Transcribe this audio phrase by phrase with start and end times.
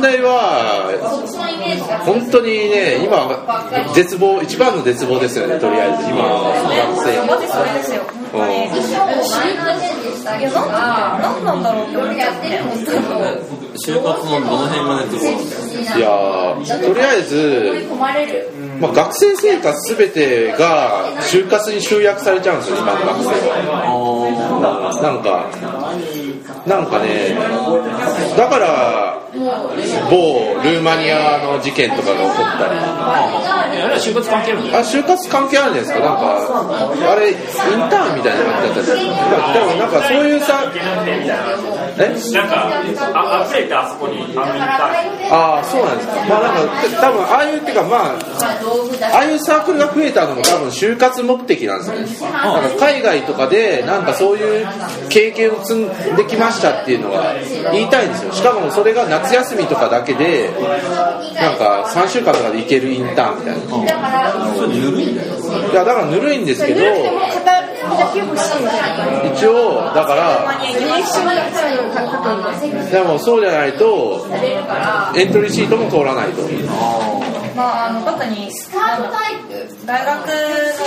[0.00, 3.28] 問題は本当にね今
[3.94, 8.02] 絶望一番の絶望ですよねとりあえず今の学生マジそれですよ。
[8.32, 8.54] 本当に。
[10.40, 13.60] いや、なんなんなんだろうって思っちゃって、本当に。
[13.76, 17.86] 就活のどの辺が絶望なんですかいやーとりあえず、
[18.80, 23.30] まあ、学生生活すべてが就活に集約されちゃうんですよ今の学生
[24.60, 25.50] はなんか
[26.66, 27.36] なんかね
[28.36, 29.18] だから
[30.10, 32.80] 某ルーマニアの事件とかが起こったり。
[33.72, 36.00] えあれは就活関係あるんだあ就活関係あるんですか。
[36.00, 36.50] なんか
[37.12, 37.36] あれイン
[37.88, 40.64] ターンみたいな感じだったじゃんでもなんかそういうさ
[41.98, 42.10] え？
[42.32, 42.82] なんか
[43.14, 44.42] あ溢れてあそこにあ
[45.30, 46.14] ああそうなんですか。
[46.28, 48.16] まあなんか多分ああいうっていうかまあ
[49.14, 54.66] ああいうサークルが増えたのも多分就活目的なんですよねなんか海外とかでなんかそういう
[55.08, 57.34] 経験を積んできましたっていうのは
[57.72, 58.32] 言いたいんですよ。
[58.32, 60.50] しかもそれが夏休みとかだけで
[61.34, 63.62] なんか3週間とかで行けるインターンみたいな。
[64.54, 65.16] それぬるいん。
[65.16, 65.34] だよ
[65.70, 66.80] いやだからぬるいんですけど
[69.34, 70.46] 一応だから
[72.90, 74.26] でもそうじゃないと
[75.16, 76.42] エントリーシートも通らないと。
[77.56, 78.48] まあ、あの特に
[79.84, 80.26] 大学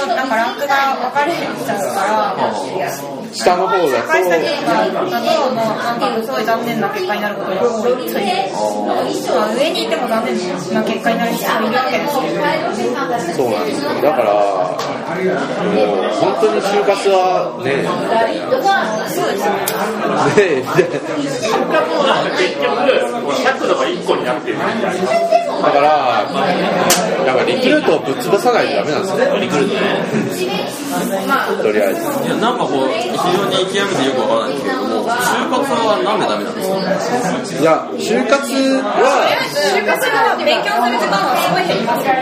[0.07, 2.01] のなんかランクが分かれちゃうか
[2.39, 4.29] ら、下の方だ社会と。
[4.29, 10.37] studies だと、もうなんかすごい残念な結果になることが多いという、まあ、上にいても残念
[10.73, 12.27] な結果になる人もいるわけですけ
[13.33, 17.83] ど、そうなんですよだからもう本当に就活はね
[19.09, 19.53] そうですね。
[20.33, 20.99] ねで
[21.41, 22.69] 就活もなんか結局
[23.33, 26.23] 100度が1個になってるだから
[27.25, 29.75] なんかリクルートをぶっ潰さないとダメなんですよリクルート。
[29.75, 30.73] ね
[31.61, 32.01] とりあえず。
[32.01, 32.89] いやなんかこう
[33.23, 38.43] 非常に極めてよくわからないんですけれども就活はなんでダメなんですかいや就活
[38.83, 42.13] は就活が勉強する時間がすごい減りますよ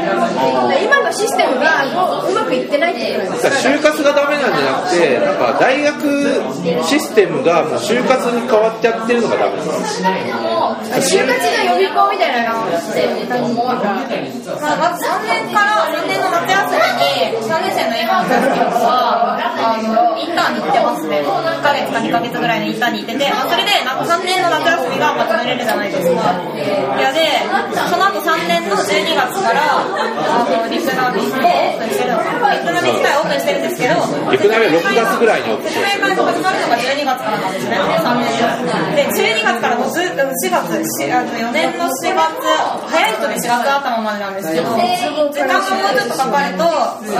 [0.69, 0.83] ね。
[0.85, 13.01] 今のシステムがもううまくいってないってことです就活がダメなんじゃなくてなんか大学システムがもう就活に変わっちゃってるのがダメなんです就活の予備校みたいなのがあって
[14.61, 21.21] まあ、まず3年から3年の夏休みに3年生の今のクラスはあのインターンに行ってますね。
[21.21, 26.37] 1ヶ月か2ヶ月ぐらいのインターンに行ってて、まあ、それでなんか3年の夏休みがまとめれるじゃないですか。
[26.41, 27.41] いやで
[27.89, 33.95] その後3年の12月からあのリクナビをオープンしてるのかリクナビ自体オープンしてるんですけど
[34.31, 38.29] リクナビは6月ぐらいにオープンし説明会が始まるのが12月からなんですね、3年
[38.95, 39.03] で。
[39.03, 42.29] で、12月からもずっと4月、しあの4年の4月、
[42.87, 46.63] 早い人で4月頭までなんですけど、時間がもうちょっとかかると、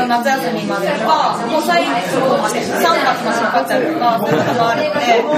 [0.07, 1.91] 夏休みまでとか、もう最後
[2.37, 5.31] まで、3月までかかっちゃうとか、そういうこともあるので、も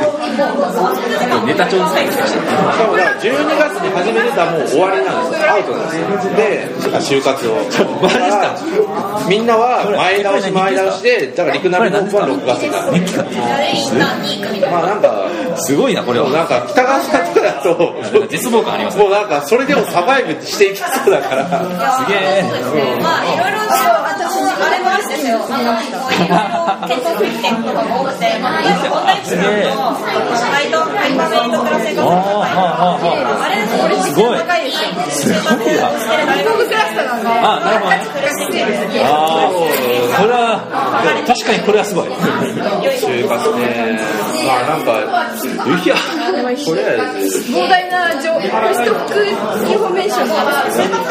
[1.44, 6.68] う、ネタ帳にされてたしかもだから12月に始めてたらもう終わりなんですよアウトなんですよで
[7.00, 7.56] 就活を
[8.02, 14.78] マジですかみんなは前倒し前倒しでだからリクナビのオープンは6月になるインターンに行くみたいな。
[14.78, 17.94] まあなんかすごいなこれはなんか北川さんとかだと
[18.30, 22.44] 絶望感ありますねもうなんかそれでもサバイブしていきそうだからすげえ。
[23.02, 25.40] まあ、いろいろ、私、あれもあるんですよ。
[26.88, 29.44] 結構経験とかが多くて、まあ、よくオンラインスクー。
[29.44, 35.36] ルの、サイト、ハイパーメイトクラス生活の会あれ、これ、すごい高いですよ。
[35.36, 35.90] すごいな
[37.44, 38.04] あなるほど。
[39.04, 39.52] ああ
[40.14, 40.62] これは
[41.28, 44.00] 確かにこれはすごい就活ね
[44.46, 44.92] まあなんか
[45.84, 45.96] いや
[46.44, 48.36] これ膨大な情
[48.74, 50.36] ストックインフォメーションが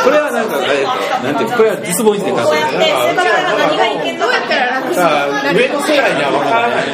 [0.04, 0.84] これはなんかあれ
[1.24, 4.02] なんていうのこれは実望にて書こうやって、生活が何がい。
[4.02, 6.92] けんのかってから楽だから上の世代には分からない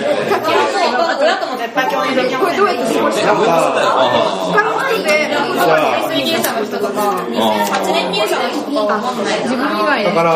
[1.19, 2.69] 親とも絶対共有できませんどう。
[2.69, 3.51] やって過ごしてなんか
[4.47, 5.29] 他の人で
[6.15, 10.33] 水入社の人とか、2008年入社の以外でだから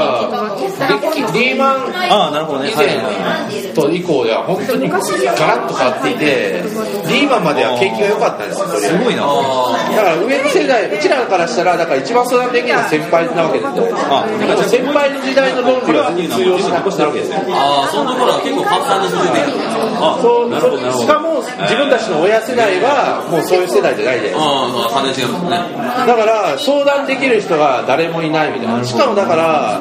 [1.32, 6.62] リリーマンああなるほどね以と以降では本当にガラッと変わっていて
[7.08, 8.66] リーマンまでは景気が良かったんですよ。
[8.68, 9.22] すごいな。
[9.22, 13.88] だから上の世代うちらからしたらだから一番相談できるのは先輩なわけですよ。
[14.10, 17.38] あだから先輩の時代の論理は通用しなくなるわけですよ。
[17.52, 19.60] ああそのところは結構簡単に続いていく
[20.02, 21.04] あそうなるほどなるほど。
[21.04, 24.34] しかも自分たちの親世代はもうそういう世代じゃないじゃないです。
[24.34, 26.06] かああまあ3年違いますね。
[26.06, 28.84] だから相談できる人が誰もいないみたいな。
[28.84, 29.80] しかもだから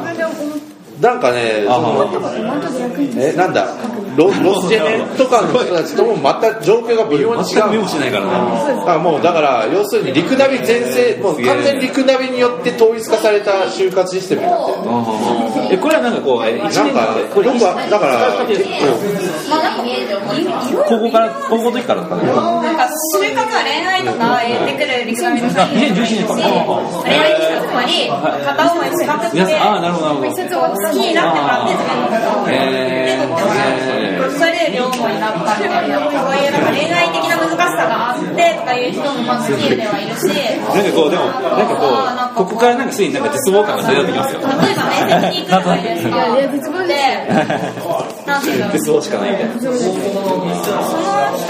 [1.01, 2.05] なんかねその
[3.17, 3.65] えなんだ？
[4.21, 7.81] ロロスジェネとかの人たちともまた状況が微妙に違う。
[7.81, 8.31] モしないからね
[8.85, 14.81] あもうだから要するにリクナビ全盛もう完全にリクナビによって統一化された就活システムになってる。
[15.71, 18.61] えこれはなんかこう、え一年なんか間で、これ僕はだから結
[19.49, 22.23] まあなんかいいろいろ高校から、高校の時からですかね。
[22.27, 22.33] な
[22.73, 22.83] んか
[23.15, 28.11] 就活は恋愛とか言ってくるリクガメの人もいるし、2011年か恋愛ってつまり
[28.45, 30.35] 片思いしまくってああ、なるほど、なるほど。
[30.75, 44.39] 好きになってもらって自分のことをへーそれで両思いになったみたいなそういうなんか恋愛的な難しさがあってとかいう人もまあ好きではいるしなんかこう、でも、なんかこう、ここからなんかすでになんか絶望感が出てきますよ。
[44.41, 46.95] 例えば面接に行くとか言うんですかいや絶望で
[48.25, 48.71] なんていうの？
[48.71, 49.61] 絶望しかないみたいな。
[49.61, 49.89] その人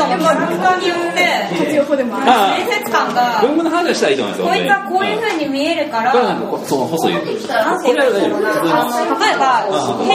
[0.07, 1.22] もキャラクターによって
[1.57, 4.48] 活用法でもあるあ面接官があ、文具の話はしたらいいと思いますよ。
[4.48, 6.12] こいつはこういう風に見えるから
[6.66, 7.14] その細い。
[7.14, 7.25] なん
[7.84, 9.68] ていうのあの例えば
[10.06, 10.12] 兵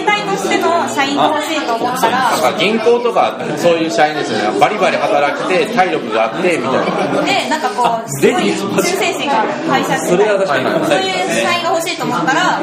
[0.00, 4.60] 兵隊としての社員が欲しいとなんか銀行とかそういう社員ですよね。
[4.60, 7.22] バリバリ働きて体力があってみたいな。
[7.22, 10.08] でなんかこうすごい忠誠心が会社に。
[10.08, 10.64] それは確かに。
[10.86, 12.60] そういう社員が欲しいと思ったら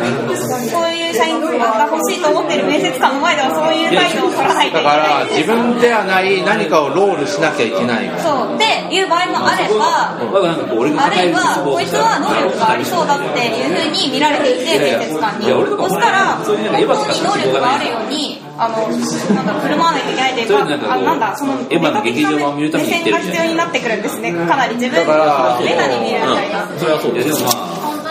[0.69, 8.55] そういう社員が欲しいと思ってる面接官の前ではそういう態度を取らないといけだから自分ではない何かをロールしなきゃいけないそう。
[8.55, 15.47] っていう場合もあればあるいはこいつは能力がありそうだっていうふうに見られていて面接官に。
[15.47, 27.43] そしたら本当に能力があるようにあの振る舞わないといけないというかあなんだそのエヴァの劇場版を見るために行ってる目線が必要になってくるんですねかなり自分だからメタに見るみたいなそれはそうです。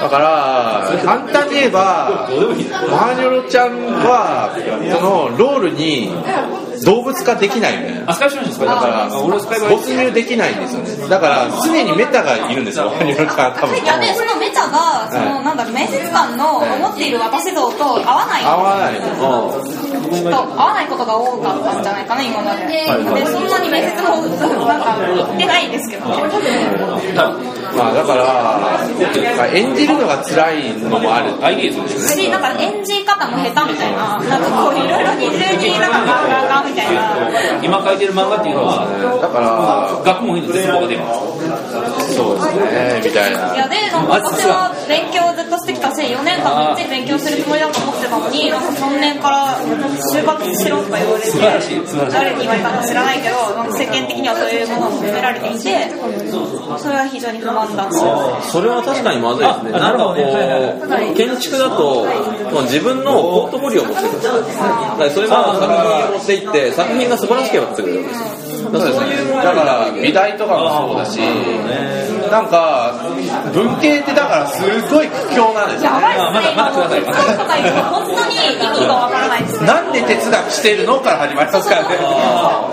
[0.01, 2.27] だから簡単に言えば。
[2.91, 4.57] マーニョロちゃんは
[4.99, 6.09] そのロールに
[6.85, 8.75] 動物化できないみたいなあ、スカイプしました、スカイプ。
[8.75, 8.81] だ。
[8.81, 9.09] から
[9.71, 11.09] 没入できないんですよね。
[11.09, 12.87] だから常にメタがいるんですよ。
[12.87, 13.05] マー。
[13.05, 18.45] ニョロちゃんは多分でそのメタがそのなんだろう面接官の思っている私像と合わない。
[18.45, 18.95] 合わない。
[18.95, 22.67] きっと合わないことが多かったんじゃないかな今まで。
[22.67, 22.87] で
[23.27, 24.17] そんなに面接も
[24.67, 26.17] なんか行ってないんですけどね。
[27.77, 31.31] まあだから演じるのが辛いのもある。
[31.31, 38.87] しなんか演じ方も下手みたいななんかこういろいろ二重になんか漫画がみたいな今書いてる漫画っていうのは、
[39.21, 41.03] だから学問に絶望が出る。
[42.11, 51.33] そうですねみたいないやでなんか私は勉強をずっとしてきたし4年間みっちり勉強するつもりだと思ってたのになんか3年から就活しろとか言われて
[52.11, 55.95] 誰に言われたか知らないけどなんか世間的にはそういうものを求められていて
[56.79, 57.97] それは非常に不満だし
[58.51, 59.71] それは確かにまずいですね。
[59.75, 62.07] あなんかこう、建築だと、
[62.63, 64.33] 自分のポートフォリオを持ってくるんですよ。
[64.35, 68.21] だからそれも作品を持っていって、作品が素晴らしければ作れるわけで
[68.57, 68.71] すよ。
[68.71, 71.19] だからそういうだから美大とかもそうだし
[72.31, 72.95] なんか
[73.53, 76.33] 文系ってだからすごい苦境なんですよやばいっすね。
[76.33, 76.97] まだまだくださ
[77.59, 79.67] い本当に意味がわからないですね。
[79.67, 81.99] なんで哲学してるのから始まりますからね。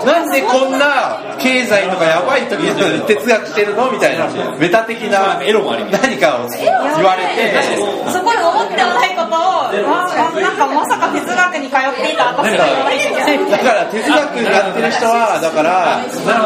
[0.06, 4.26] なんでこんな経済とかやばい時に哲学してるのみたいな
[4.58, 7.98] メタ的なエロもあ何かを言われて。
[8.12, 9.58] そこで思ってもないことを
[9.90, 16.00] わなんかまさか哲学に通っていた私が言わないといけないだから哲学やってる人はだから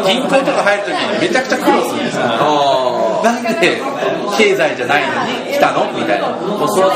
[0.05, 2.23] 銀行とか入るときにめちゃくちゃ苦労するんですよ
[3.23, 3.81] なんで
[4.37, 5.07] 経済じゃないの
[5.47, 5.85] に来たの？
[5.93, 6.27] みたいな。
[6.27, 6.91] でも、僕の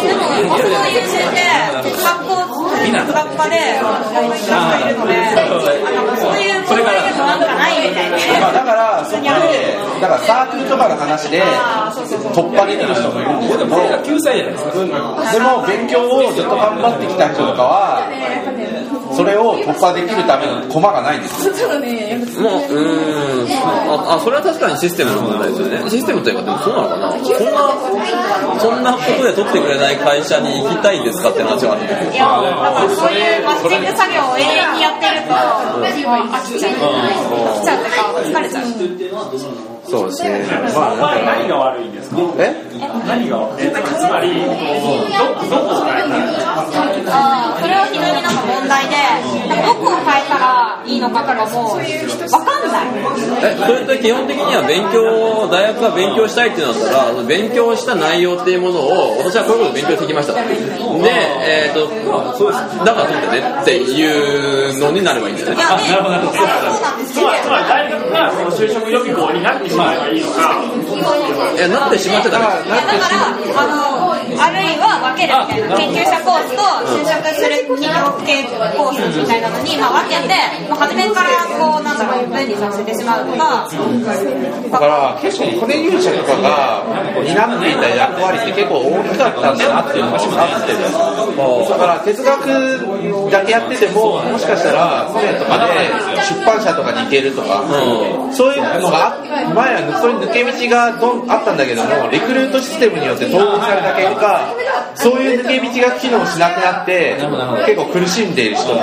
[0.92, 1.40] 優秀で、
[1.84, 2.36] 哲学校、
[2.84, 3.82] 哲学科で、あ
[4.22, 8.18] の、人がいるので、なんかそういうこと言うとなんかないみたいで。
[8.42, 9.30] まあだからそこで
[10.02, 14.72] だからサークルとかの話で突破できる人もいるんですけども9歳じゃないですか。
[15.32, 18.08] でも勉強をずっと頑張ってきた人とかは
[19.18, 21.48] それを突破できるための駒がないんです。
[21.50, 23.50] よもう、うーん。
[23.90, 25.90] あ、あそれは確かにシステムの問題ですよね。
[25.90, 27.18] システムというか、でもそうなのかな。
[27.18, 35.08] そんな、そんなことで取ってくれない会社に行きたいですかって話はあるんですいや、だからそういうマッチング作業を永遠にやって。
[35.08, 36.74] ると、飽きちゃう。
[36.74, 37.10] 飽
[37.56, 38.66] きちゃうっていうか、疲れちゃう。
[39.90, 40.44] そうですね。
[40.76, 42.18] まあ何が悪いんですか？
[42.40, 42.54] え？
[43.08, 44.48] 何が悪いつまり、ど、
[45.48, 46.20] どこを変えたら
[47.08, 48.96] ああ、それは非常になんか問題で、
[49.78, 52.88] なんかどこを変えたらいいのかとかも、わかんない。
[53.44, 60.34] え、それって基本的には勉強、大学が勉強したいってなったら、勉強した内容っていうものを、私はこういうことで勉強してきました。
[60.34, 60.42] で、
[61.46, 61.88] えっ、と、
[62.84, 65.62] だから取ってねっていうのになればいいんですよね。
[65.62, 70.62] いや、で、なるほどなるほどそうなんですつまり、つまり大学がその就職予備校になってしまえばいいのか、
[71.56, 76.62] いや、なってしまってたら、いやだから、あの、あるいは分けるみたいな、研究者コースと
[76.94, 77.92] 就職する企業
[78.26, 78.44] 系
[78.78, 80.34] コースみたいなのに、まあ、分けて、
[80.70, 83.70] まあ、初めめからこうなんだろう分離させてしまうとか
[84.72, 86.84] だから結構コネ入社とかが
[87.24, 90.74] 担っていた役割って結構大きかったんだなっていうのがあって
[91.70, 95.88] だから哲学だけやっててももしかしたらコネとかで
[96.34, 97.64] 出版社とかに行けるとか、
[98.34, 104.56] そういうのがあ前はそういう抜け道がどんあったんだけどもリクルートシステムによって統合された結果
[104.96, 107.18] そういう抜け道が機能しなくなって
[107.66, 108.82] 結構苦しんでいる人も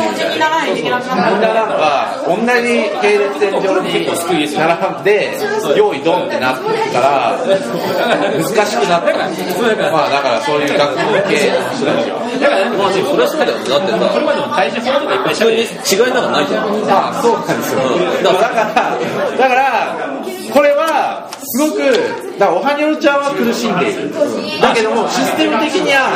[0.00, 4.06] みんな超人にならないといけなくみんなったななんか同じ並列線上に
[4.56, 5.36] 並んで
[5.76, 9.12] 用意ドンってなってから難しくなった
[9.92, 12.20] まあだからそういう学問系の人たちは
[12.78, 17.32] まあそれはそうだよだってさこれまでも会社法とかいっぱい普通に違いなんかないじゃんまあそう。
[17.40, 17.80] なんですよ
[18.22, 18.64] だから
[19.36, 19.96] だから
[20.52, 24.08] これはすごくだからおはにょるちゃんは苦しんでいる。
[24.64, 26.08] だけどもシステム的には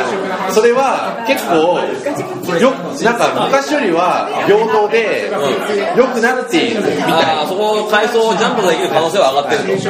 [0.49, 1.77] それは結構
[2.57, 2.73] よ
[3.05, 5.29] なんか昔よりは平等で
[5.93, 7.13] 良くなっているみたい。
[7.13, 9.85] ああそこ階層をジャンプできる可能性は上がってると。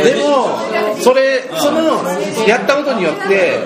[0.00, 0.56] でも
[1.04, 2.00] それその
[2.48, 3.60] やったことによって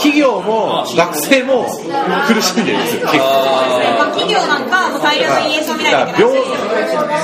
[0.00, 1.68] 企業も学生も
[2.32, 3.28] 苦しんでるんですよ結構。
[4.00, 6.16] まあ企業なんかもう大量の家証見ないな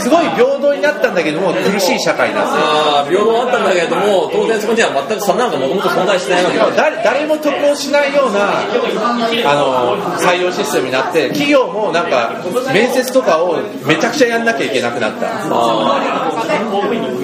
[0.04, 12.42] すごい平等になったんだけども苦しい社会になってるああ平等あったんだけれども当然そこには全く差なんかもともと存在しないわけだ誰誰も得をしないようなあの採用システムになって企業もなんか
[12.72, 15.44] 面接とかをめちゃくちゃやんなきゃいけなくなった。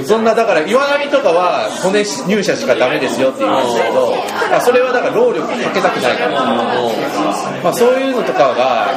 [0.05, 4.15] そんなだから岩波とかは骨入社しかダメですよって言うんですけど
[4.57, 6.33] あそれはだから労力かけたくないから、
[7.63, 8.91] まあ、そういうのとかが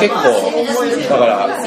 [0.00, 1.62] 結構だから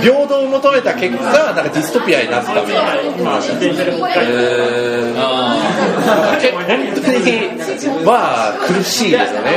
[0.00, 3.42] 平等を求めた結果なんかディストピアになったみたいな
[3.86, 4.02] 結
[6.50, 9.50] 構本当にまあ苦しいですよね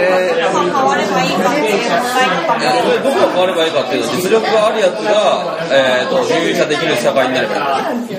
[0.50, 7.56] 変わればいいかっていう問題とかもえどこが変わればいいかっていうと実力があるやつが、えー、と入社できる社会になれば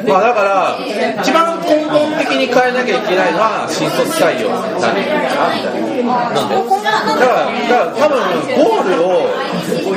[0.06, 0.78] まあだから
[1.22, 8.18] 一番根本的に変えなきゃいけないのは新卒採用なんじゃないかなみたいななんでだからだから多分
[8.56, 9.30] ゴールを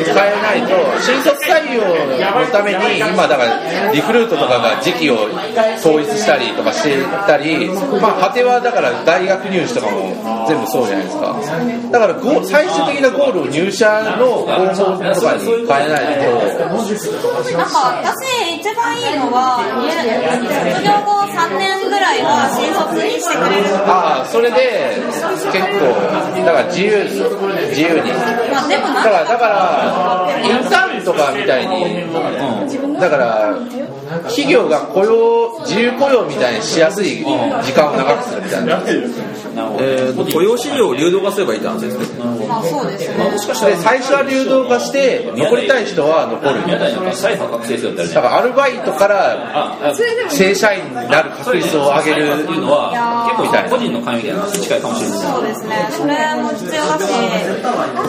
[0.06, 5.28] 変えないと新卒採用のために今だからリクルートとかが時期を
[5.78, 7.68] 統一したりとかしてたり
[8.02, 11.36] まあ果てはだから大学入試とかも全部そうじゃないですか。
[11.92, 13.86] だから最終的なゴールを入社
[14.18, 16.34] の方法とかに変えないと。
[17.54, 24.96] なんか私一番いいのは卒業後3年ぐらいは新卒にしてくれるああそれで
[25.52, 25.94] 結構
[26.46, 27.04] だから自由
[27.70, 28.12] 自由に。
[28.52, 29.93] まあでもだからだから
[30.44, 33.00] インターンとかみたいに。
[33.00, 33.56] だから
[34.28, 38.82] 企業が雇用自由雇用みたいにしやすい時間を長くするみたいな。
[39.80, 42.24] えー、と雇用市場を流動化すればいいって話ですね。
[42.48, 43.18] まあそうです。
[43.18, 46.64] ねもしかして最初は流動化して残りたい人は残る。
[46.64, 49.94] だからアルバイトから
[50.30, 57.12] 正社員になる確率を上げるっていうのは結構みたいな個人の関与みたいな話に近いかもしれないそうですねそれも必要だし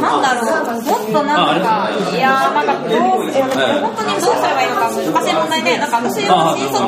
[0.00, 1.73] なんだろうもっとなんか
[2.14, 3.42] いやーなんかどうえ
[3.80, 6.86] 本当にどうすればいいのか難しい問題でなんか私は新卒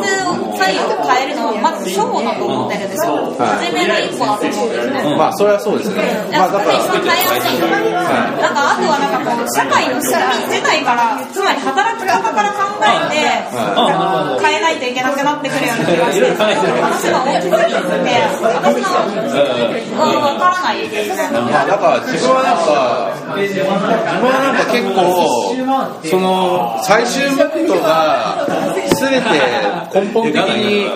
[0.57, 6.03] 採用を変えるのはまず初歩だと思ってるんですよはい初めの一歩だと思うんですねまあそれはそうですね。
[6.33, 7.61] まあだから変えやすい。
[7.61, 12.53] なんかあとはなんかこう社会の仕組み自体からつまり働き方から
[13.07, 18.15] 考えて変えないといけなくなってくるような気がして話が大きすぎて
[18.55, 19.37] 私の
[20.39, 23.79] からないですねまあだから自分はなんか自分は
[24.43, 25.01] なんか結構
[26.05, 28.47] その最終目標が
[28.95, 29.29] 全て
[30.01, 30.87] 根本的に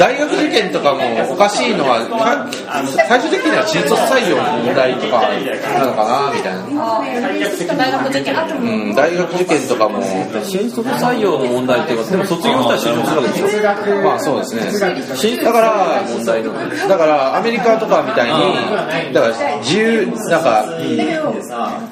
[0.00, 2.48] 大学受験とかもおかしいのはか
[3.04, 10.00] 最終的には新卒採用の問題とかなのかなみたいな、大学受験うん、大学受験とかも。
[10.42, 14.62] 新卒採用の問題っていうかでも卒業したら就職するわけでしょまあそうですね。
[15.16, 16.54] 新卒だから問題の
[16.88, 20.64] だからアメリカとかみたいにだから自由なんか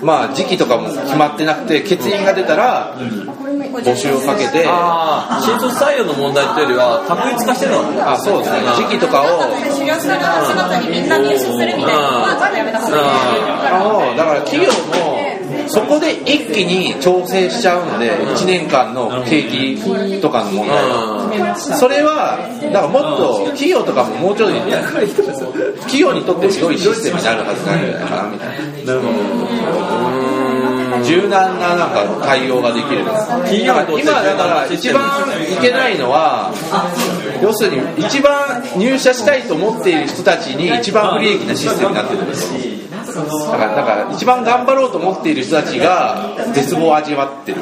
[0.01, 2.97] まあ時期とかも決まってなくて欠員が出たら
[3.83, 7.83] 募集をかけてあああ新卒採用の問題っていうよりは確一化してるの
[8.19, 8.61] そうですね。
[8.77, 9.27] 時期とかを
[9.73, 10.21] 修行する4
[10.57, 12.49] 月にみんな入手するみたいな。
[12.51, 21.55] のやめた方がいいだから企業もそこで一気に調整しちゃうので1年間の景気とかの問題は。
[21.57, 22.39] それは
[22.73, 24.55] だからもっと企業とかももうちょい
[25.81, 28.49] 企業にとっても良いシステムになるはずなんじゃないかなみたい
[28.87, 28.95] な
[31.05, 33.03] 柔軟ななんか対応ができる。
[34.03, 36.53] 今だから一番いけないのは
[37.43, 42.53] 要するに一番入社したいと思っている人たちに一番不利益なシステムになってるんです。
[42.55, 42.79] よ
[43.51, 47.61] だからだから一番頑張ろうと思っている人たちが絶望を味わってる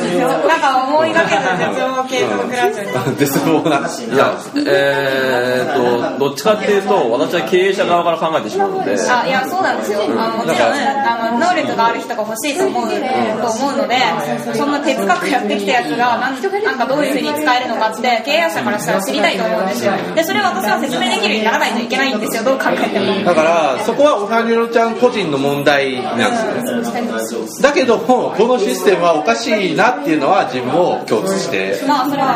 [0.00, 3.16] なんか思いがけず絶望継続クラスに。
[3.16, 3.80] 絶望な。
[3.80, 12.96] いや、えーっと、どっちかっていうと、私は経営者側から考えてしまうので、あいやそうなんですよ、あのもちろんあの能力がある人が欲しいと思うと
[13.50, 13.96] 思うので
[14.54, 19.92] そんな哲学やってきたやつがなんなんかどういうふうに使えるのかって経営者からしたら知りたいと思うんですよ。
[20.14, 22.44] でそれを私は説明できるようにならないといけないんですよ。
[22.44, 23.24] どう考えても。
[23.24, 27.40] だからそこはおはにろちゃん個人の問題なんですよ。
[27.60, 31.74] だけどもこのシステムはおかしいなっていうのは自分も共通して。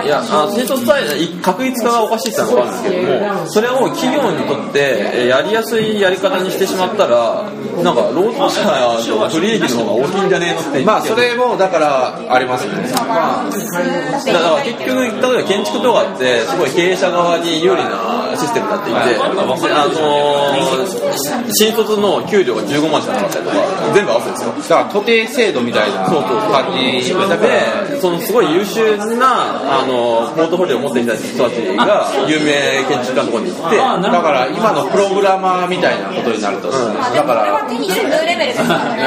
[0.04, 7.44] いや、あ新卒採用確率化がおかしいってのは分かるんですけども、それを企業にとってえーやりやすいやり方にしてしまったら、
[7.82, 12.74] なんか労働者の不利益の方が大きいんじゃねえのってまあそれもだからありますね。
[12.90, 23.56] だから結局、例えば建築とかって、すごい経営者側に有利なシステムだっていて、あのー新卒の給料が15万しかなかったりとか、
[23.94, 24.52] 全部合わせですよ。
[24.52, 26.52] だから徒弟制度みたいなそうそうそう。
[26.52, 39.02] 感じだからで、そのすごい優秀な、あの、ポートフォリオを持っていた人たちが、有名建築家のところに行って、だから今のプログラマーみたいなことになると、だから手に入れるレベルですからね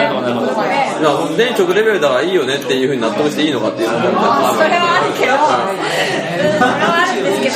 [1.00, 2.56] いや電直レベルだからいいよね。
[2.56, 5.78] っていうふうに納得していいのかっていうのそれはあるけど、うん
[6.38, 7.50] それはあるんで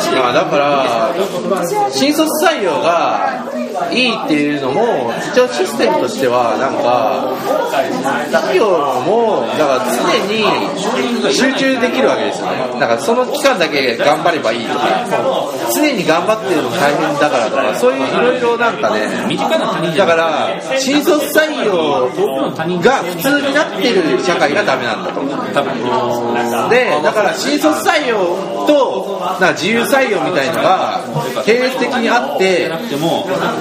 [0.00, 3.44] すけど、まあだから新卒採用が
[3.92, 7.34] いいっていうのも一応システムとしてはなんか
[8.32, 8.68] 企業
[9.06, 12.80] もだから常に集中できるわけですよね。
[12.80, 14.88] だからその期間だけ頑張ればいいとか。
[15.74, 19.06] 常に頑張ってるの大変だからとかそういういろいろなんかね
[19.96, 22.08] だから新卒採用
[22.80, 25.20] が普通になってる社会がダメなんだと。
[25.20, 28.18] 思うでだから新卒採用
[28.66, 29.20] と
[29.54, 31.04] 自由採用みたいのが
[31.46, 32.68] 並列的にあって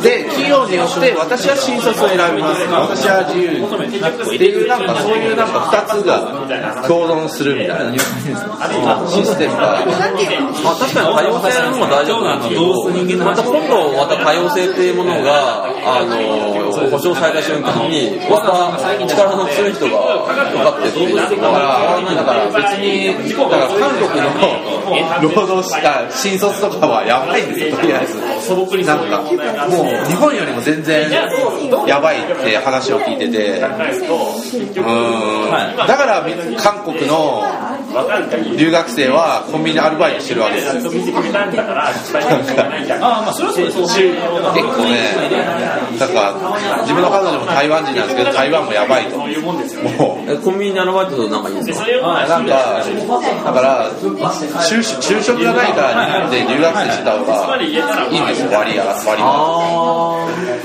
[0.07, 2.63] で企業によって私は新卒を選びます。
[2.63, 7.99] 私は自由っていうなんかそういうなんか2つが共存するみたいな。
[9.11, 9.83] システムが。
[10.63, 21.57] まあ確かに多様性の方が大丈夫なんですけど、また今度また多様性っていうものが、あの、保障された瞬間に、また力の強い人がかかってってだか。
[21.59, 24.31] ら、だから別に、だから韓国の
[25.21, 28.17] 労働した新卒とかはやばいんですよ、とりあえず。
[28.85, 29.21] なんか、
[29.67, 31.09] もう日本よりも全然
[31.87, 33.61] やばいって話を聞いてて、うん、
[35.87, 36.25] だから
[36.57, 37.43] 韓国の
[38.57, 40.73] 留学生はコンビニでアルバイトしてるわけです。
[44.53, 45.15] 結構ね、
[45.99, 46.35] なんか
[46.81, 49.17] 自分の彼女も台湾人なんですけど、台湾もやばいと。
[49.17, 51.87] もうコンビニにアルバイトとなんかいいんですか？
[52.27, 52.83] なんか、
[53.45, 59.25] だから、就職就職がないから日本で留学生してた方がいいんですよ、割合割が。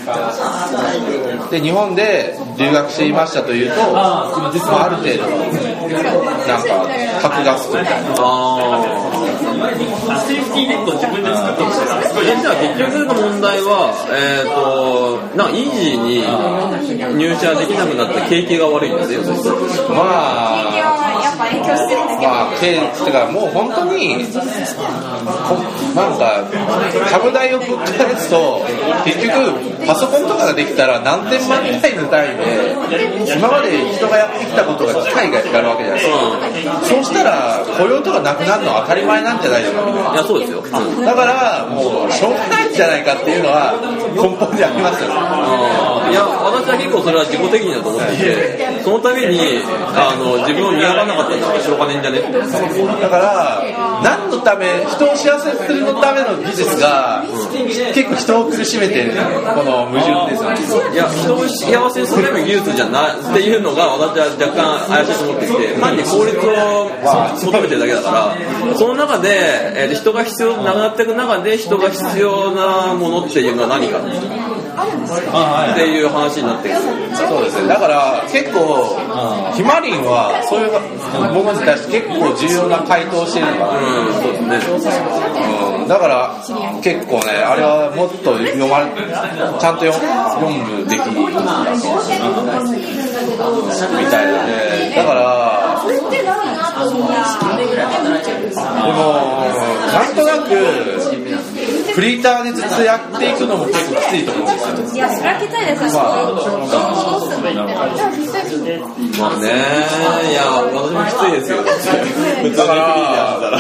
[0.09, 5.21] あで、日本で留学していましたというと、まあ、ある程度、
[6.49, 6.89] なんか、
[7.23, 8.09] 格がつくみたいな。
[9.53, 16.25] ーあセーフティーネットを自分で作ってほしいなすごいーえじゃあ結局の問題は、えっ、と、なんかイージーに
[17.19, 19.51] 入社できなくなった景気が悪いんですよ、そした
[19.95, 21.12] ら
[21.43, 24.25] ま景気はやっぱ影響してるんですけど、まあ、けてかもう本当に、
[25.49, 25.59] こ
[25.95, 26.45] なんか、
[27.11, 28.65] 株代をぶっ返すと、
[29.05, 36.81] 結局、パソコンとかができたら何千万ぐらいの単位で、今まで人がやってきたことが機械がやるわけじゃないですか。
[36.85, 40.13] そうしたら、雇用とかなくなるのは当たり前なんじゃないですか。
[40.15, 40.63] いや、そうですよ。
[40.63, 43.75] うんだから、もう、しょうがないんじゃないかっていうのは、
[44.15, 45.11] 根本でありますよ
[46.11, 49.41] いや、私は結構それは自己責任だと思っていて、そのために、
[49.97, 53.63] あの、自分を磨かなかったらしょうがねえんじゃねだから、
[54.03, 57.25] 何のため、人を幸せにするのための技術が、
[57.95, 59.13] 結構人を苦しめてる、
[59.55, 60.95] この矛盾ですよね。
[60.95, 66.91] いや、人を幸せにするための技術じゃないっていうのが私は若干怪しいと思ってきて、単に効率を
[67.45, 69.31] 求めてるだけだから、その中で、
[69.77, 74.01] えー人が必要なくなっていく中で人が必要なものっていうのは何か
[74.83, 76.75] っていう話になって。
[77.15, 77.69] そうですね。
[77.69, 78.99] だから、結構、
[79.55, 80.73] ひまりんは、そういう
[81.33, 83.79] ものに対して結構重要な回答をしてるのかな。
[83.79, 84.61] うん、そうですね。
[85.83, 86.35] うん、だから
[86.83, 91.27] 結構ねあれはもっと読まれちゃんと読読むべきみ
[94.11, 96.11] たいなねだからでも
[99.93, 100.51] なんとなく
[101.95, 105.91] フリーターでずっとやっていくのも結構きついと思うんですよいや、それはきついですよ。
[105.93, 106.27] まあ
[108.53, 109.49] どうすんまあね。
[110.31, 111.59] いや私もきついですよ。
[111.63, 113.59] 普通にフリーでやったら。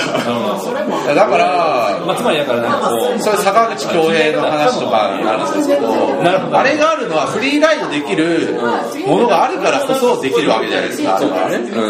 [1.14, 5.88] だからまあ、つまりだからなんかこう、それ坂口恭平の話とかになるんですけど
[6.22, 8.58] なるほどあれがあるのはフリーライドできる
[9.06, 11.16] ものがあるからこそできるわけじゃないですか。
[11.16, 11.32] あうん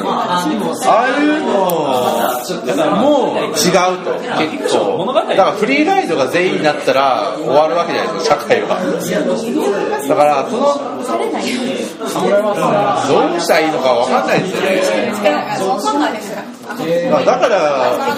[0.06, 0.44] あ
[1.02, 1.52] あいうの
[3.00, 5.12] も違うと結構。
[5.12, 8.80] だからフリーライドが全員になったら終わるわけじゃないですか社会は。
[10.08, 11.02] だからこの
[13.08, 15.12] どうしたらいいのかわかんないですよね。
[17.24, 18.12] だから。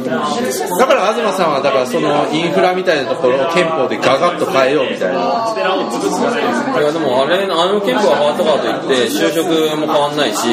[0.00, 10.48] だから東さんはだからそのインフラみたいなところを憲法でガガッと変えようみたいないやでもあれあの憲法が変わったからといって就職も変わんないし、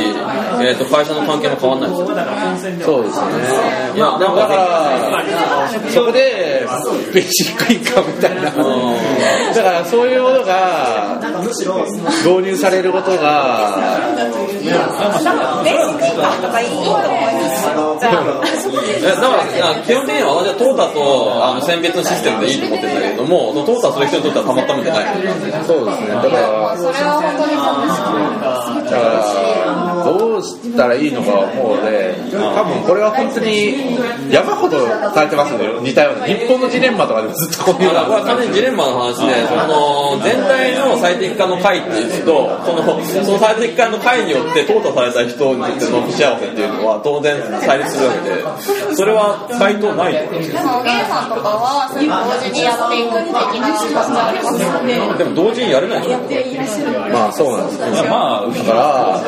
[0.62, 2.08] えー、と会社の関係も変わんないですよ
[2.86, 3.38] そうですね
[3.96, 6.66] いやだかからそこで
[7.14, 11.20] ベーシックインカムみたいなだからそういうものが
[12.24, 13.78] 導入されることが
[14.14, 17.27] ベーシックインカムとかいいと思います。
[17.27, 25.06] じゃあ、えだから基本的には私はトータとあの選別のシステムでいいと思ってるんだけれどもトータそれ人にとってはたまったもんじゃない
[25.68, 26.08] そうですね。
[26.08, 28.92] だからそれは本当にそうです。
[28.92, 33.98] だからどうしたらいいのかはもうね多分これは本当に
[34.32, 35.68] 山ほどされてますね。
[35.82, 37.94] 似たような日本のジレンマとかでもずっとこういう。
[37.94, 48.20] のこれは完全にジレンマの話で、その全体の最適化の会っていうと、そのその最適化の会によって淘汰された人にとっての不幸せっていうのは当然対立するわけ
[48.92, 52.12] で、それは該当ないと思うんですでも、おげんさんとかは、それ同
[52.44, 53.32] 時にやっていく的
[53.64, 55.18] な感じありますよね。
[55.18, 57.00] でも同時にやれないでしょ。
[57.08, 59.24] まあそうなんですよまあ、だから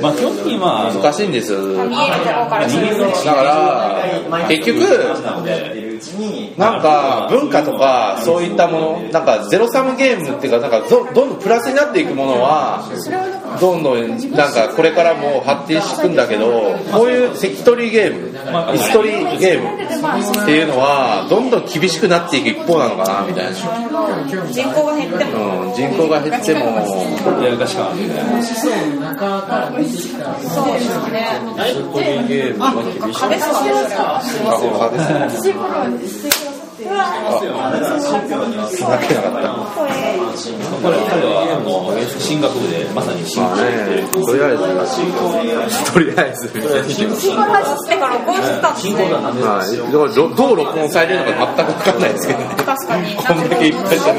[0.00, 3.02] まあ、基本的にまあ、あの難しいんですよ見えるところからすると。
[3.24, 4.80] だから結局
[6.56, 12.82] なんか文化とかそういったものなんかゼロサムゲームっていうかなんかどどんどんプラスになっていくものは
[13.60, 19.82] どんどんなんかこれからも発展していくんだけどこういう関取ゲーム椅子取りゲーム
[20.42, 23.52] っていうのはどんどん厳しくなっていく一方なのかなみたいな、
[24.50, 25.68] 人口が減っても。
[25.68, 26.60] うん、人口が減っても。
[27.42, 28.64] やらかしかないそ
[30.68, 31.22] うですね。
[32.28, 33.20] ゲームは厳しい。
[33.20, 33.48] 壁さ
[35.88, 36.51] んです
[36.84, 36.90] よ。
[36.94, 38.34] あそうで
[38.76, 39.48] すねなけなかった
[40.82, 43.62] これ彼はあの進学部でまさに進まあね
[44.12, 44.66] とりあえず
[45.92, 49.08] とりあえずだから録音してたんですね。
[49.42, 52.44] まあ、どうどう録音されてるのか全く分かんないですけどね。
[52.56, 53.14] 確かに。
[53.16, 54.18] こんだけいっぱいそ喋る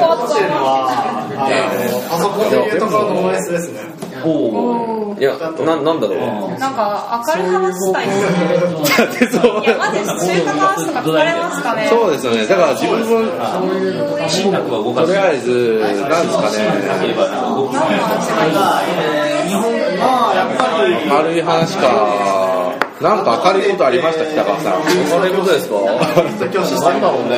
[2.10, 3.80] パソコンでいうところの OS ですね。
[4.24, 6.60] いや、ななんだろう。
[6.60, 8.22] なんか明るい話したいです
[9.40, 9.52] ね。
[9.66, 11.88] いや、マジで就活の話とか疲れますかね。
[11.90, 12.46] そうですよね。
[12.46, 16.58] だから自分も、進学は動かすとりあえず、なんですかね、
[21.10, 22.53] 軽い話か、
[23.04, 24.82] なんか明るいことありました、北川さん。
[24.82, 24.86] 明
[25.28, 25.76] るいことですか？
[25.76, 25.88] なん
[27.02, 27.36] だろうね。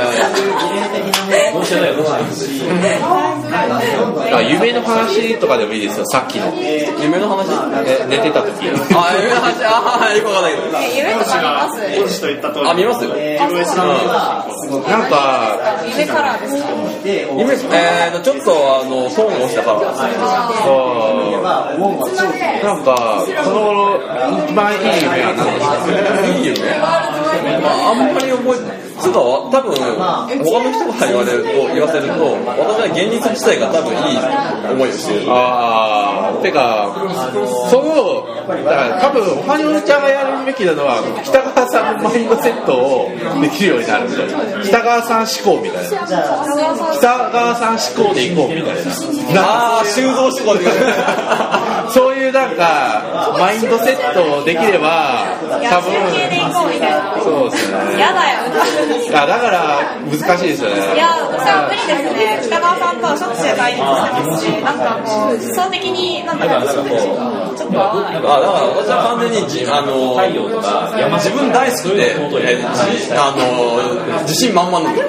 [1.54, 1.90] どうしてない
[4.52, 6.54] 夢の話とかでもいいですよ、さっきの。
[7.02, 7.48] 夢の話？
[7.84, 8.70] え寝てた時。
[8.70, 8.78] あ、
[9.18, 10.68] 夢の話、あー、よくわかんないけど。
[10.78, 11.82] え夢とか見ます？
[11.98, 12.70] 本誌と言った通り。
[12.70, 13.10] あ、見ますよ。
[13.10, 13.20] なん
[15.10, 16.68] か、夢カラーですか？
[17.06, 17.56] 夢、え
[18.22, 19.80] ちょっと、あの、損をしたから。
[19.96, 20.08] そう
[22.64, 24.00] なんか、この頃、
[24.48, 34.18] 一番いい夢は何ですかいい夢まあ、あんまり覚えて、つうか、多分、他の人から言われると、言わせると、私は現実自体が多分いい
[34.72, 35.26] 思いをしてる。
[35.28, 36.96] あー、てか、
[37.70, 43.10] その、だから多分、おはにおじちゃんがやるべきなのは、北川さんのマインドセットを
[43.42, 44.64] できるようになるみたいな。
[44.64, 45.90] 北川さん思考みたいな。
[46.94, 48.76] 北川さん思考でいこうみたい
[49.34, 49.80] な。
[49.80, 50.66] あー、修造志向で。
[51.90, 57.12] そういうなんか、マインドセットできれば、多野球系で行こうみたいな。
[57.16, 58.00] 分、そうですね。
[58.00, 58.46] やだよ。
[59.16, 60.98] あだから、難しいですよいね。
[60.98, 62.40] や、私は無理ですね。
[62.44, 68.18] 北川さんとはしょっちゅう対立してますし、なんかこう、思想的になんかちょっと合わない。
[68.18, 68.42] あ、だから
[68.76, 75.08] 私は完全にじ、あの、太陽とか山自分大好きで、あの、自信満々なんだよ。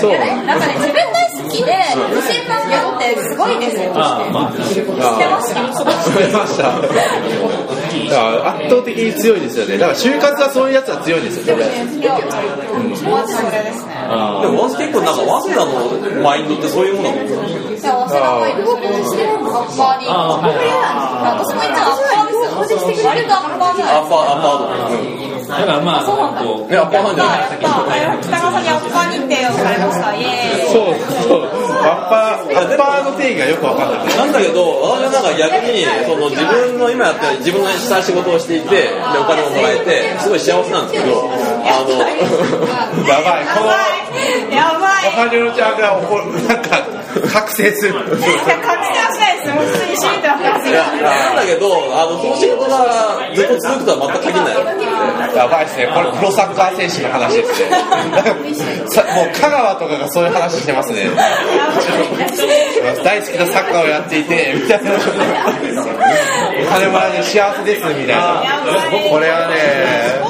[0.00, 0.12] そう。
[0.46, 1.72] なんかね、自分大好きで、
[2.14, 3.92] 自信満々ってすごいですよ。
[3.94, 4.98] あまあ知ってま
[5.42, 6.62] した思いました。
[6.74, 9.78] だから圧倒的に強いですよね。
[9.78, 11.64] だから就活はそういうやつは強いんですよ、ね。
[13.64, 13.94] ですね。
[13.94, 17.76] でも私結構なんか早稲田のマインドってそういうものだと思う。
[17.76, 18.70] じゃあ、早稲田も行く
[19.54, 20.06] アッパーに。
[20.08, 23.08] 私も行ったらアッパーですよ。
[23.08, 25.58] 割とアッパーじゃないアッパー、アッパーだ。
[25.58, 28.18] だからまあそうなんだこういや、後半じゃない。
[28.22, 30.94] 北川さんにアッパー認定をされましたイエーイそう
[31.28, 31.42] そう
[31.84, 41.92] アッパーアッパーの定義がよく分かんないなんだけど、私はなんか逆に、その自分の今やってる自分のした仕事をしていて、で、お金をもらえて、すごい幸せなんですけど、あの、
[43.06, 43.44] や ばい。
[43.44, 43.66] この
[44.54, 46.82] やばいおはじろちゃんが怒るなんか
[47.32, 55.36] 覚醒するいや確定はしないですよ普通にシーンってなんだけど、あの、その仕事がずっと続くとは全く限らない。
[55.36, 57.68] やばいですねこれプロサッカー選手の話ですね
[58.88, 61.10] さもう香川とかがそういう話してますね。
[63.04, 64.92] 大好きなサッカーをやっていてみたいな。
[64.92, 64.96] お
[66.70, 68.42] 金もらえて幸せですみたいな。
[69.10, 70.23] これはね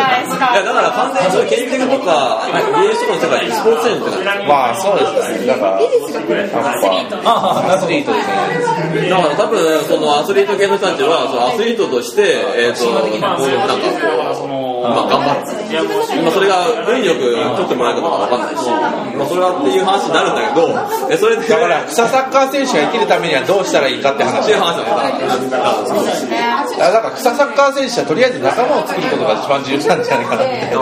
[0.00, 2.42] ないですかいや、だから完全にそういう研究とか、
[2.80, 5.46] 芸術とかの世界でスポーツ選手ってなまあそうですね。
[5.46, 5.76] だから。
[5.76, 5.88] アス
[6.88, 9.08] リートアスリートですね。
[9.10, 15.40] だから多分、そのアスリート系の人たちは、そのアスリートとして、えっ、と、こうなんかこう、まあ頑張る。
[16.22, 17.20] まあそれが運よく
[17.56, 20.68] 取ってもらえるかどうかわかんないし、まあそれはっていう話になるんだけど、
[21.10, 25.86] えそれで、だから草サッカー選手が生きるためにはどうしたらいいかって話っていう話なんだ。
[25.86, 26.40] そうですね。
[26.78, 30.72] だから草サッカー選手はとりあえず仲間を作ることが一番重要なんじゃないかなって。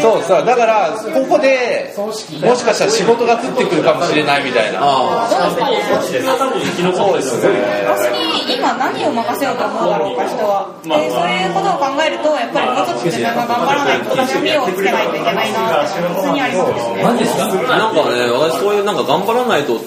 [0.00, 2.24] そうそうだからここでもし
[2.64, 4.78] かしたら仕事が降ってくるかもしれないみたいな。
[4.82, 7.48] あそうですね。
[7.88, 8.10] 私
[8.48, 10.68] に今何を任せようと思うだろうか人は。
[10.84, 17.48] でそういうことを考えるとやっぱりもうちょっと自分が頑張らないと強みをつけないといけないなって普通にありそうですね何ですか。
[17.48, 19.80] なんかね、私そういうなんか頑張らないと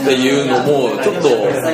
[0.00, 1.28] っていうのも、ちょっと、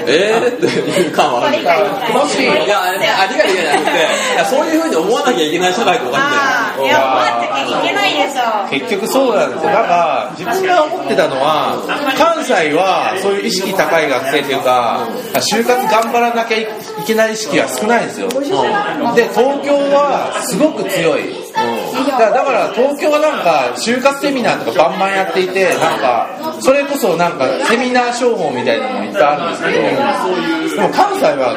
[0.07, 0.57] えー？
[0.57, 1.61] っていう感はある。
[1.61, 2.92] んだいや、あ
[3.27, 3.94] りがりじゃなくて、い
[4.37, 9.70] やそういうふうに思わなきゃいけない社会とかああいや思わなきゃいけないでしょ結局そうなんですよ。
[9.70, 11.77] なんか自分が思ってたのは
[12.16, 16.66] 関西はそういう意識高い学生っていうか就活頑張らなきゃい
[17.07, 18.29] けない意識が少ないんですよ。
[18.29, 21.35] で東京はすごく強い。
[21.55, 21.72] だから
[22.03, 26.29] だから東京はなんか就活セミナーとかバンバンやっていてなんか
[26.61, 31.55] それこそなんかセミナー商法みたいなのもいっぱいあるんですけどでも関西は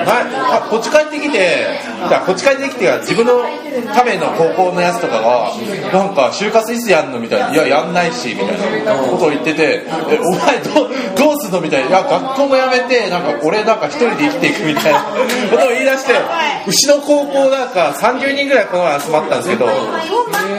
[0.61, 1.79] なこっち帰ってきて
[2.25, 3.41] こっち帰ってきて自分の
[3.83, 5.51] ための高校のやつとかが
[5.91, 15.01] なんか就活いつやんのみたいないややんないしみたいなことを言っててえお前どうどうすんのみたいないや学校もやめてなんか俺なんか一人で生きていくみたいな
[15.51, 16.13] ことを言い出して
[16.67, 19.67] 牛の高校なんか30人ぐらいこの前集まったんですけど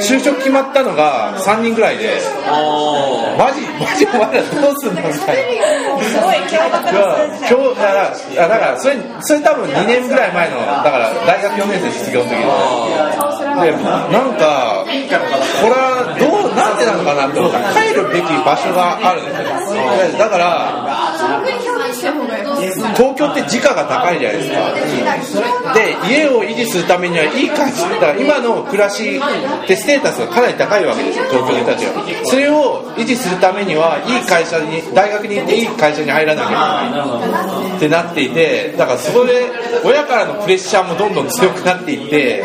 [0.01, 5.79] 就職決まったのが3人ぐらいであマジマジお前らどうすんのみたいな。
[5.99, 13.08] すごいだからいやだからそれそれ多分2年ぐらい前のだから大学4年生卒業の時の。
[13.08, 13.08] で
[14.11, 14.85] なんか
[15.63, 17.59] これはどうなんでなのかなって思った。
[17.59, 20.13] ら帰るべき場所があるんですよ。
[20.13, 20.47] でだから
[22.97, 25.75] 東京って時価が高いじゃないですか。
[25.75, 27.89] で家を維持するためにはいい会社。
[28.01, 31.93] だ今の暮らしってステータスがかなり高いわけですよ東京の人たちは
[32.25, 37.77] それを維持するためにはいい会社に大学に行っていい会社に入らなきゃいけない。
[37.77, 39.51] ってなっていてだからそこで
[39.85, 42.43] 親からのプレッシャーもどんどん強くなっていって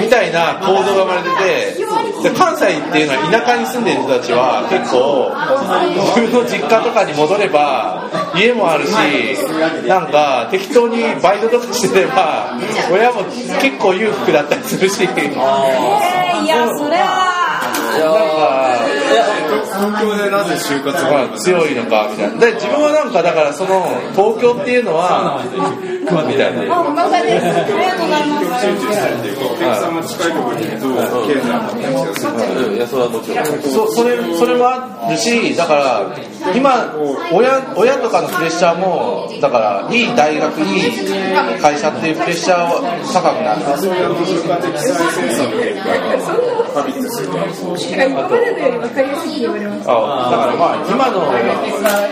[0.00, 1.28] みたいな構造が生まれて
[2.24, 5.32] てで関西っていうのは田舎に住んでる人たちは結構
[6.16, 8.92] 自分の実家とかに戻れば家もあるし
[9.86, 12.58] なんか適当にバイトとかしてれば
[12.92, 13.22] 親も
[13.60, 15.04] 結構裕福だったりするし。
[15.04, 17.40] なんかえーいやそれは。
[19.80, 22.38] 東京でなぜ就活がまあ強いのかみたいな。
[22.38, 23.82] で自分はなんかだからその
[24.14, 25.42] 東京っていうのは
[26.10, 27.46] みたいなあ、ごめんなさいです。
[27.46, 28.46] ありがとうございます。
[29.40, 30.86] お客さんが近いところにいると
[31.26, 33.46] 経済が発展しやすいうん、いや、それはもちろん。
[33.62, 36.16] そそれそれもあるしだから
[36.54, 36.94] 今
[37.32, 40.90] 親親とかのプレッシャーもだからいい大学いい
[41.60, 42.80] 会社っていうプレッシャーは
[43.12, 46.10] 高くなる文化的再生産の結果が
[46.84, 49.90] 旅ってすると今までのより分かりやすいって言われます。
[49.90, 51.34] あだからまあ今の、う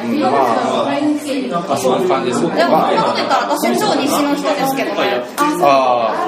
[0.07, 5.23] ん、まあまあそんな感じですねでも、ま今までから私超西の人ですけどね。
[5.63, 6.27] あ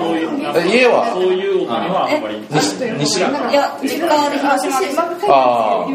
[0.66, 1.12] 家は？
[1.12, 4.98] そういうお金はあんまり西西いや、実家で広島です。
[5.28, 5.90] ああ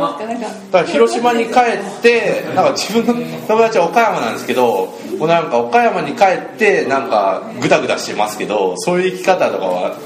[0.71, 3.13] だから広島に帰ってなんか自分の
[3.47, 9.97] 友達は岡山なんですけどもうなんか岡山に帰ってなんかグダグダしてますけどそういう生き方とかは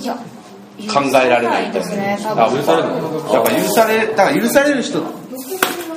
[0.00, 2.60] いや、考えられないみたいですね、な多分。
[2.60, 5.00] あ許されるのだから許されだから許される人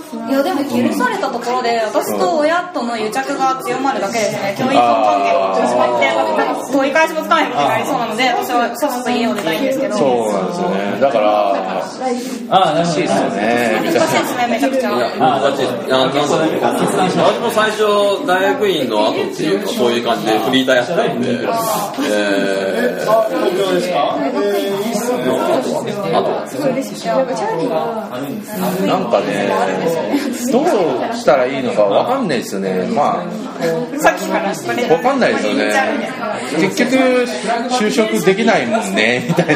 [0.10, 4.56] いやでも許されたところで私と親との癒着が強まるだけですね。
[4.58, 11.54] 教育関係が始まって取り返しもつかないことになりそうなので私はさっさと家を出たいんですけどそうなんですよねだから
[12.50, 12.76] ああ。
[12.76, 13.82] 難しいですよね。
[13.84, 15.22] 難しいですねめちゃくちゃ難しい。
[15.22, 16.30] あなんだろう。
[16.62, 21.42] 私も最初、大学院の後っていうか、そういう感じでフリーターやってたんで、えー、
[23.02, 24.18] 東京ですか？
[24.20, 24.89] えー、
[25.90, 26.16] いいっすね。
[26.16, 26.46] あとは、
[28.86, 29.50] なんかね
[30.52, 30.66] どう
[31.16, 32.88] したらいいのかわかんないですよね。
[32.94, 33.24] ま
[34.00, 35.74] さっきからそれあわかんないですよね。
[36.60, 36.96] 結局
[37.70, 39.54] 就職できないもんねみたいな。
[39.54, 39.56] い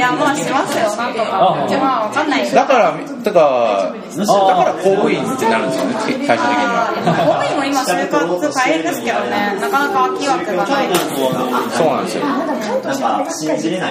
[0.00, 0.96] やまあしますよ。
[0.96, 1.26] なんとか。
[1.32, 2.42] まあわかんない。
[2.42, 5.94] ですだからだからだから公務員ってなるんですよね
[6.26, 6.92] 最終的には。
[6.94, 9.56] 公務員も今就活大変ですけどね。
[9.60, 10.86] なかなか空き枠がない。
[11.12, 12.24] そうなんですよ。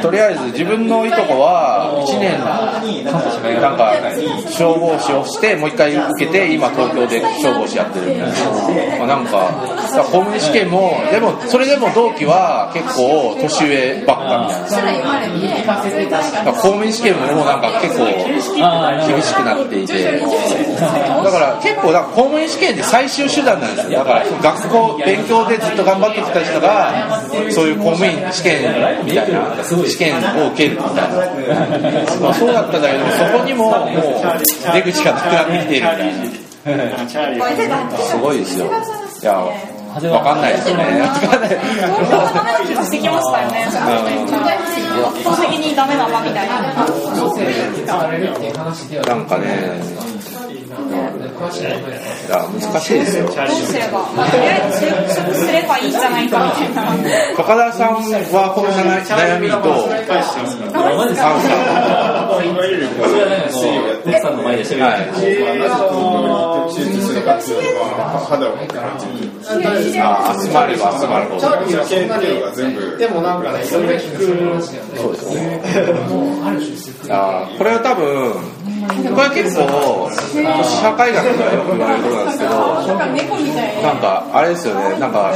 [0.01, 2.37] とりあえず自分のいとこは1年
[3.61, 3.93] なんか
[4.49, 8.35] 消防士をしてもう一回受けて今東京で消防士やってるみたいな、
[8.99, 9.49] まあ、なんか
[10.11, 14.69] 公務員試験もでもそれでも同期は結構年上ばっかみたいな。
[16.21, 18.49] だから公務員試験ももうなんか結構厳し
[19.33, 20.21] くなっていて。
[20.21, 23.99] だから結構だから公務員試験って最終手段なんですよ。
[23.99, 28.61] だから学校勉強でずっと頑張ってきた人がそういう公務員試験
[29.03, 31.30] みたいな試験を受けるみたいな、
[32.21, 33.89] まあ、そうだったんだけどそこにももう
[34.73, 35.95] 出口がなくなってきているみ
[36.63, 40.69] たいなすごいですよいやわかんないです。
[40.69, 43.75] よねわかんない東京はダメな気がしてきましたよね圧
[45.23, 46.61] 倒的にダメだなみたいな
[49.05, 49.45] なんかね
[51.41, 57.95] 難しいですよどうすればとりあえず就職すればいいじゃないかみたいな高田さん
[58.31, 59.55] はこの悩みと
[61.15, 61.35] さ
[64.05, 64.83] 奥さんの前で喋る。
[64.83, 65.01] はい
[66.71, 69.05] 手術するかっていうのは肌を持って感じ
[69.93, 70.03] る。
[70.03, 72.97] あ集まれば集まるほど受験っていうのが全部。
[72.97, 74.25] でもなんかね、それ聞く。
[74.97, 75.61] そうですね
[77.09, 78.33] あこれは多分
[78.91, 80.09] これ結構
[80.63, 82.51] 社会学ではよく言われることなんですけど
[83.81, 85.33] なんかあれですよねなんか、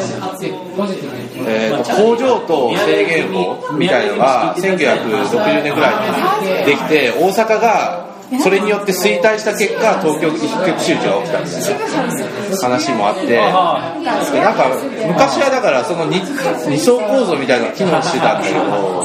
[1.47, 8.05] えーと工場と制限法みたいのが1960年ぐらいにできて大阪が
[8.41, 13.27] それによって衰退した結果東京一極集中が起きたみたいな話もあって。
[13.27, 14.65] でなんか
[15.07, 16.21] 昔はだからその二
[16.67, 19.03] 二層構造みたいなのが機能してたんだけど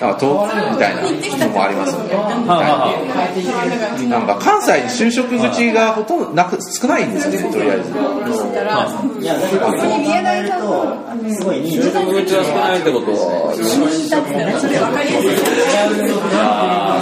[0.00, 2.14] なんか東みたいなのもありますよね。
[4.08, 7.90] なんか関西に就職口がほとんどなく少ないんですよねとりあえず。
[11.70, 13.52] 就職口が少ないってことは、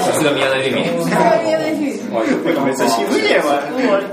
[0.04, 0.62] さすが宮台
[2.08, 2.66] レミ。
[2.66, 3.60] 別に渋谷は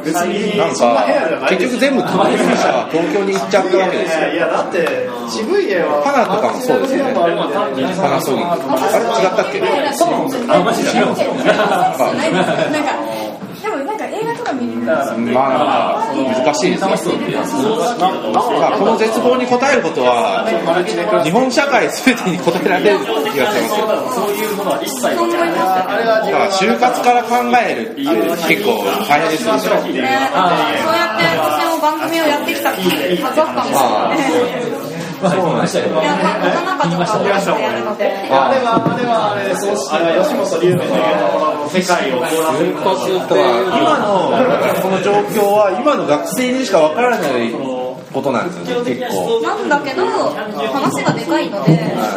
[0.04, 1.06] 別になんか
[1.50, 6.60] 結局全部東京の人が東京に行っちゃったわけですよいやだって渋谷は花とかも。
[6.60, 9.60] そうですよねパナソニックあれ違ったっけ
[14.26, 14.90] 映画とか見るんです
[15.34, 16.90] まあ難しいですね。
[16.90, 16.96] ま
[18.68, 20.46] あこの絶望に応えることは
[21.24, 32.90] 日本社会全てに応えられる気がしますけどそういうものは一切ないあれはだから就活から考えるって結構大変ですよねね、そうやって私も番組をやってきたはず
[33.38, 34.95] だったんですよね。
[43.68, 47.85] 今のこの状況は今の学生にしかわからない
[48.16, 51.74] ことなんですよね結構なんだけど、話がでかいので、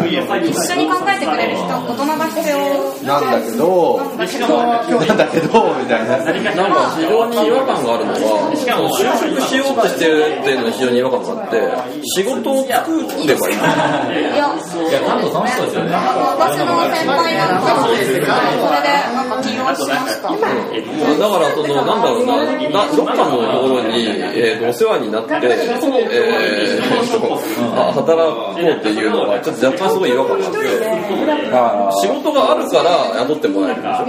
[0.07, 2.55] 一緒に考えてくれる人、大人が必要
[3.03, 8.19] なんだけどなんだけどみたいななんか非常に違和感があるのは、
[8.55, 11.59] 就職しようとしてるっていうのに非常に違和感があって、
[12.15, 12.95] 仕事を作
[13.27, 13.59] ればいい。
[13.59, 15.91] いや、いや、関東楽しそうですよね。
[16.39, 20.31] 私の先輩なんかそれでなんか起用しました。
[20.31, 22.37] だから、その、なんだろうな、
[22.71, 25.33] などっかのところに、えーとお世話になって、
[25.97, 27.41] えーと
[27.77, 30.59] あ働こうっていうのは、ちょっと若干すごい違和感があって、
[32.03, 34.05] 仕事があるから雇ってもらえるんでしょ。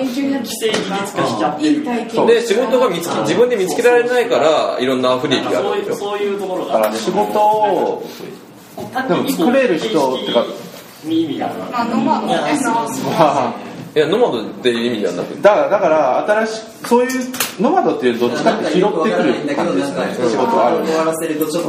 [2.27, 5.95] で、仕事が見つけ自分で見つけられないから、いろんな不利益があるんですよ。
[5.95, 7.39] そういうところだから仕事。
[7.39, 8.03] を
[9.07, 10.45] でも作れる人ってか
[11.03, 11.89] に意味がある
[13.99, 17.09] いやノマドっていう意味ではなくてだからだから新しいそういう
[17.59, 20.15] ノマドっていうどっちかって拾ってくる感じですね。
[20.31, 20.67] 仕事は。
[20.67, 20.87] ある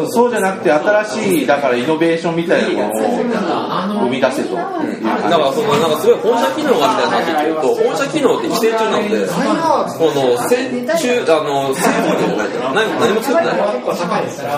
[0.09, 13.59] そうじゃなくて新しいだからイノベーションみたいなものを生み出せと、だからそのなんかすごい本社機能がみたいになってくると本社機能って規制中なのでこの成中あの成功じゃないから何何も作ってない。
[13.59, 13.75] だ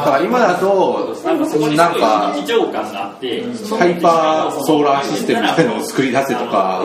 [0.05, 3.41] から今だとなんか非常感があって
[3.73, 6.85] ハイパーソーラーシステムみたいなのを作り出せとか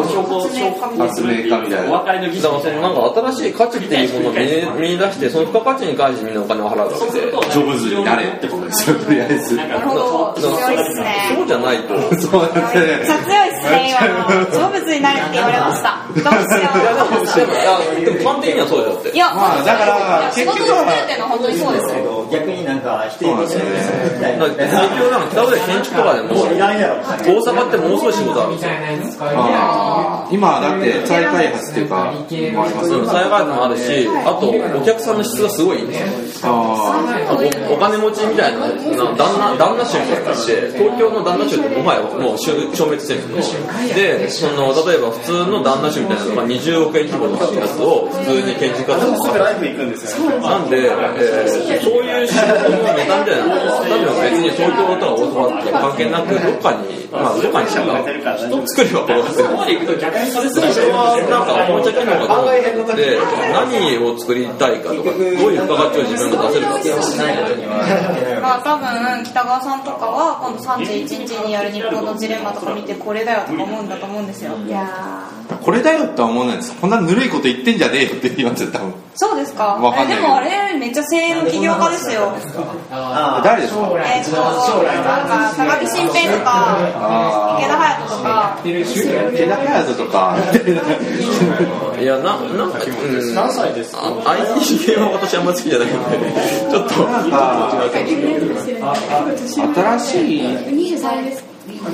[0.80, 1.90] 発明家みたいな。
[1.90, 7.28] お別れの儀だからそのなんか新しい価値っていうものを見見出してその付加価値に関してみんなお金を払うわけで。
[7.52, 8.98] ジョブズになれってことですよ。
[8.98, 9.12] と。
[9.12, 9.56] りあえず。
[9.56, 10.34] なるほど。
[10.40, 10.58] 強いっ
[10.94, 11.36] すね。
[11.36, 13.92] そうじゃないとそう強いっすね。
[13.92, 16.00] 今の成仏になれって言われました。
[16.14, 16.70] どうしよ
[17.34, 17.36] う。
[17.36, 19.10] でもいやでも端的にはそうだよって。
[19.10, 21.98] いや、まあだから仕事のっていうのは本当にそうですよ。
[21.98, 22.40] 逆になんか否定そうなんですよねだから
[24.50, 24.58] 結
[25.00, 26.38] 局なんか北浦建築とかでも大
[27.44, 28.62] 阪ってものすごい仕事あるんで
[29.12, 29.24] すよ
[30.32, 31.86] 今だって再開発ってい。
[31.86, 32.14] うかもあ
[32.68, 34.52] ります再開発もあるしあとお
[34.86, 35.78] 客さんの質がすごい。
[35.78, 35.94] いいんで
[36.34, 38.54] すよおお金持ちみたい。
[38.54, 38.68] なな
[39.16, 40.16] 旦那旦那衆みたい。
[40.24, 43.64] なのがいて東京の旦那衆ってもはやもう消滅してるんですけど
[43.96, 46.18] でその例えば普通の旦那衆みたい。
[46.18, 52.17] なのが20億円規模のやつを普通に建築家さんがライブ行くんですよなんで、えーそうい。
[52.17, 59.44] う仕事のネタみたいなのは、多分別に東京とか大阪とか関係なく、どっかに、まあ、どっかにしたら、人作れば転がせる。
[59.44, 63.20] そこまで行くと逆にそれはなんかおもちゃ機能がどうで
[63.52, 74.56] 何を作りたいかとかどういう付加価値を自分が出せるかっていうまあ多分北川さんとかは今度31日にやる日本のジレンマとか見てこれだよとか思うんだと思うんですよ。
[74.66, 75.30] いや
[75.62, 78.94] これだよっては思わないですこんなぬるいこと言ってんじゃねえよって言いますよ多分。
[79.16, 79.64] そうですか。
[79.76, 82.32] わかんないえでもあれめっちゃ声援の起業家ですよ。
[83.44, 83.92] 誰ですか？
[84.06, 88.58] えっとなんか高木新平とか池田隼人とか。
[88.64, 90.38] 池田隼人とか。
[92.00, 96.18] いやななんか、うん、何歳ですか IT 系は私あんま好きじゃないので
[96.72, 97.04] ちょっと。
[97.04, 97.82] なんか
[100.00, 100.42] 新しい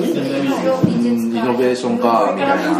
[1.46, 2.70] ノベーションかみたいな。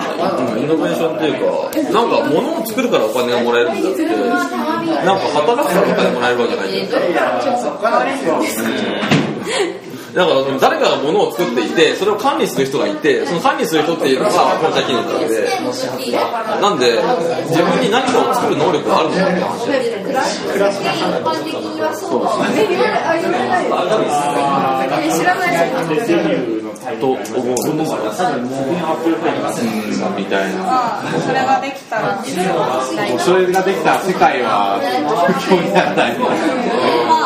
[0.55, 7.03] うんイノベーションっていうか、なんか物を作るからお金がもらえるんだって、なんか働くからお金もらえるわけじゃないんだよ。
[10.15, 15.49] だからその誰かが物を作っていて、それを管理する人がいて、その管理する人っていうのが本社機能なわけで、
[16.61, 17.01] なんで、
[17.49, 19.67] 自分に何かを作る能力があるのかって話。
[27.01, 27.99] と思うんですよ。
[27.99, 28.51] う
[30.13, 30.55] んみたい。
[30.55, 32.23] なそれができたら
[33.19, 34.85] それができたら世界は不
[35.55, 36.19] 況にならない。
[36.19, 36.29] ま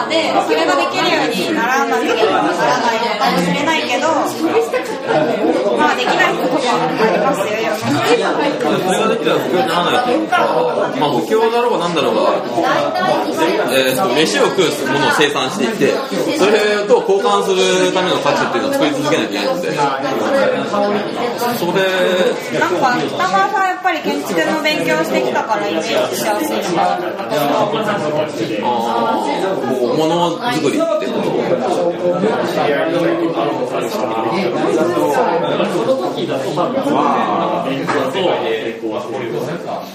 [0.06, 2.47] あでそれができるようにならなければならない。
[3.38, 4.08] もしれないけど
[5.78, 10.38] まあできないこともありますよ世の中それができたら不況にならないというか、
[11.00, 12.32] まあ、不況だろうがなんだろうが、
[13.74, 15.92] えーと飯を食うものを生産していて、
[16.38, 19.70] それと交換するための価値っていうのを作り続けなきゃいけないので、
[21.58, 21.82] それ、
[22.58, 26.98] なんか北川さんやっぱり建築の勉強してきたからイメージしやすいのかな
[28.64, 31.28] あーもう物作りってこと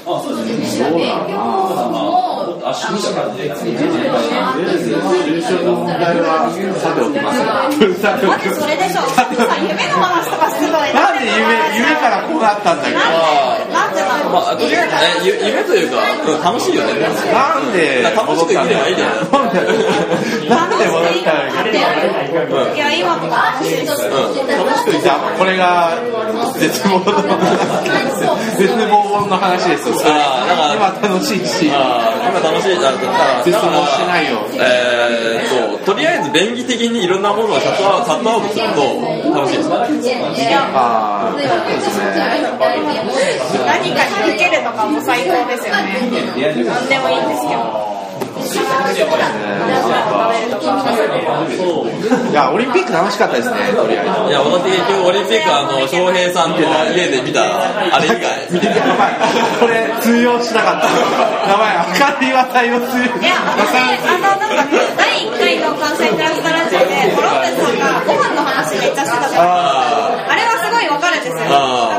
[0.05, 2.32] あ、そうですね。
[2.63, 2.71] 優
[5.43, 6.47] 勝の問題は
[6.79, 7.67] さておきますが
[7.99, 9.27] さておきますまずそれでしょさ
[9.59, 11.43] 夢の話とかするのになんで夢
[11.75, 12.99] 夢からこうなったんだけど
[13.67, 14.95] なんでなのまあ、とりあえず、
[15.29, 15.97] えゆ夢というか、
[16.41, 16.83] 楽しいよ。
[16.85, 16.93] ね。
[17.31, 19.59] なんで楽しく生きればいいじゃないなんで
[20.49, 21.77] なんで戻ったんだけど
[22.73, 24.09] いや今とか楽しい、楽しく
[24.91, 25.91] 生きじゃあこれが
[26.57, 29.95] 絶望の話絶望の話ですよ。
[30.01, 34.45] 今楽しいしあー今楽しいだから絶望してないよ。
[34.53, 38.81] えー、ととりあえず便宜的にいろんなものをシャットアウトすると
[39.33, 41.47] 楽しいですああで
[41.81, 42.13] すね。
[43.65, 45.97] 何かに受けるとかも最高ですよね。
[46.35, 48.02] 何でもいいんですけど
[52.29, 54.11] いやオリンピック楽しかったですねとりあえず。
[54.29, 56.61] いや私結局オリンピックあの翔平さんと
[56.93, 57.41] 家で見た
[57.95, 58.23] あれ以外。
[58.53, 59.15] やばい
[59.59, 60.87] これ通用しなかった。
[60.87, 63.03] やばい明るい話題を通用。
[63.03, 64.65] いや、私、あの、なんか、
[64.97, 69.43] 第1回の関西クラスタラジオで、コロンベさんがご飯の話めっちゃしてたじゃないですか。
[69.43, 71.35] あいわかるんですよ。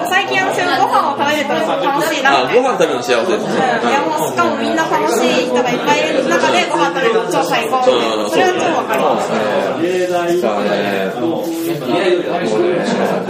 [0.09, 2.53] 最近私もご飯を食べると楽しいなって。
[2.53, 10.35] あご飯食べるの幸せですうんいやもうしかもみんな楽しい人がいっぱいいる中でご飯食べるの超最高うんそれは超わかります。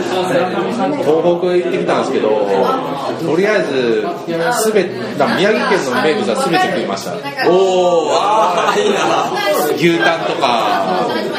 [0.04, 2.28] 東北行ってきたんですけど
[3.24, 4.04] とりあえず
[4.62, 4.84] すべ
[5.16, 7.14] だ宮城県の名物は全て食いました
[7.50, 9.30] おおああいいな
[9.76, 11.06] 牛タンとか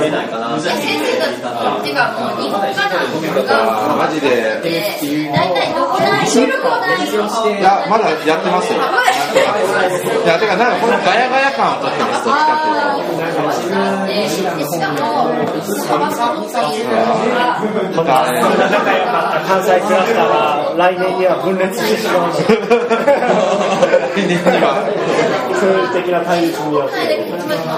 [0.00, 3.12] 先生たちっていうかもう日本画なん
[3.44, 8.80] がマジで大体どこら辺にいやまだやってますよ。
[8.80, 13.28] いやてかなんかこのガヤガヤ感を取ってますどっちかっていうと
[14.06, 14.96] でしかも
[15.86, 16.86] 幅が大きいる
[17.94, 22.42] とかね仲良かった関西クラスターは来年には分裂してしまうので
[24.14, 24.66] 来年には
[25.60, 26.94] 政治的な対立によって。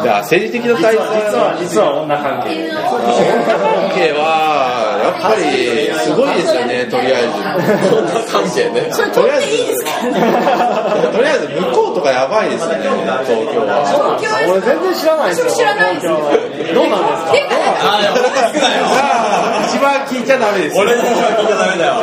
[0.02, 2.68] じゃあ政治的な対立実は実は女関係。
[2.68, 2.76] 関
[3.94, 5.40] 係はやっぱり
[6.04, 7.32] すごいですよねとりあえず。
[7.96, 8.90] 女関係ね。
[8.92, 9.80] とりあえず
[11.12, 12.84] とりあえず向こうとかやばいですよね
[13.24, 13.80] 東京は。
[14.52, 16.06] 俺全然知らないですよ知らないです。
[16.74, 17.56] どうなんですか？
[17.82, 18.52] ああいや俺が
[19.82, 20.82] 少ないよあ一番聞いちゃダメですよ。
[20.82, 21.98] 俺には聞いちゃダメだよ。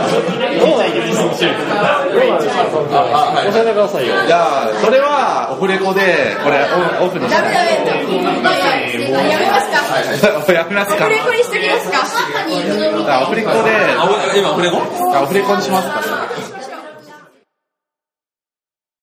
[0.60, 4.16] どうなんですかどうなんですか東京あはい教えてくださいよ。
[4.28, 6.60] じゃあそれはオフレコでこれ
[7.00, 7.56] オフにしてダメ
[7.88, 8.04] ダメ。
[9.30, 10.52] やめますか？
[10.54, 11.06] やめますか。
[11.06, 12.04] オフレコにしときますか？
[13.16, 13.72] あオフレコで。
[14.40, 14.84] 今俺も
[15.16, 16.18] あオフレコにしますか